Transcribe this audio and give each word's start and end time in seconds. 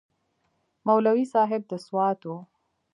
مولوي 0.87 1.25
صاحب 1.33 1.61
د 1.67 1.71
سوات 1.85 2.19
و. 2.29 2.29